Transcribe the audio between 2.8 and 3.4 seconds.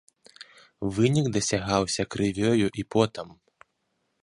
і потам.